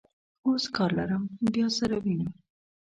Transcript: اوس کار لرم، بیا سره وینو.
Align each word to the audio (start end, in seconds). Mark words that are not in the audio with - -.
اوس 0.45 0.63
کار 0.75 0.91
لرم، 0.97 1.23
بیا 1.53 1.67
سره 1.77 1.95
وینو. 2.03 2.27